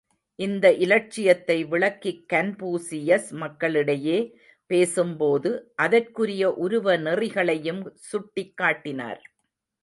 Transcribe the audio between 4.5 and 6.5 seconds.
பேசும்போது, அதற்குரிய